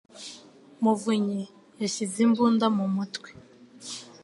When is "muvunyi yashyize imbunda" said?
0.83-2.65